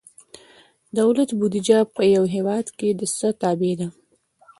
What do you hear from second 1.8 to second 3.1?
په یو هیواد کې د